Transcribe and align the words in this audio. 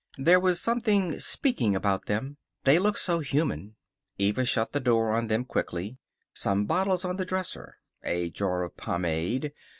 There 0.17 0.39
was 0.39 0.59
something 0.59 1.19
speaking 1.19 1.75
about 1.75 2.07
them. 2.07 2.37
They 2.63 2.79
looked 2.79 2.97
so 2.97 3.19
human. 3.19 3.75
Eva 4.17 4.45
shut 4.45 4.71
the 4.73 4.79
door 4.79 5.11
on 5.11 5.27
them 5.27 5.45
quickly. 5.45 5.99
Some 6.33 6.65
bottles 6.65 7.05
on 7.05 7.17
the 7.17 7.23
dresser. 7.25 7.77
A 8.03 8.31
jar 8.31 8.63
of 8.63 8.75
pomade. 8.75 9.53